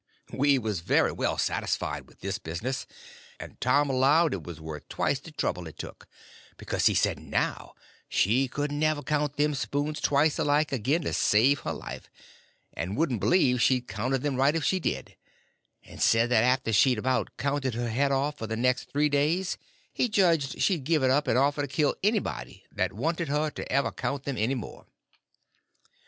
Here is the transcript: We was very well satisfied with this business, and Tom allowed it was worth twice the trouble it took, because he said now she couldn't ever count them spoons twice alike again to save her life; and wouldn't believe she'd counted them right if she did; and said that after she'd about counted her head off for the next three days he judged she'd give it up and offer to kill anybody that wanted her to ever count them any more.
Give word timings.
We 0.33 0.57
was 0.57 0.79
very 0.79 1.11
well 1.11 1.37
satisfied 1.37 2.07
with 2.07 2.21
this 2.21 2.39
business, 2.39 2.87
and 3.39 3.61
Tom 3.61 3.87
allowed 3.87 4.33
it 4.33 4.43
was 4.43 4.59
worth 4.59 4.89
twice 4.89 5.19
the 5.19 5.29
trouble 5.29 5.67
it 5.67 5.77
took, 5.77 6.07
because 6.57 6.87
he 6.87 6.95
said 6.95 7.19
now 7.19 7.75
she 8.09 8.47
couldn't 8.47 8.81
ever 8.81 9.03
count 9.03 9.37
them 9.37 9.53
spoons 9.53 10.01
twice 10.01 10.39
alike 10.39 10.71
again 10.71 11.03
to 11.03 11.13
save 11.13 11.59
her 11.59 11.71
life; 11.71 12.09
and 12.73 12.97
wouldn't 12.97 13.19
believe 13.19 13.61
she'd 13.61 13.87
counted 13.87 14.23
them 14.23 14.37
right 14.37 14.55
if 14.55 14.63
she 14.63 14.79
did; 14.79 15.17
and 15.83 16.01
said 16.01 16.29
that 16.29 16.43
after 16.43 16.73
she'd 16.73 16.97
about 16.97 17.37
counted 17.37 17.75
her 17.75 17.89
head 17.89 18.11
off 18.11 18.39
for 18.39 18.47
the 18.47 18.57
next 18.57 18.89
three 18.89 19.07
days 19.07 19.55
he 19.93 20.09
judged 20.09 20.59
she'd 20.59 20.83
give 20.83 21.03
it 21.03 21.11
up 21.11 21.27
and 21.27 21.37
offer 21.37 21.61
to 21.61 21.67
kill 21.67 21.93
anybody 22.01 22.63
that 22.71 22.91
wanted 22.91 23.27
her 23.27 23.51
to 23.51 23.71
ever 23.71 23.91
count 23.91 24.23
them 24.23 24.35
any 24.35 24.55
more. 24.55 24.87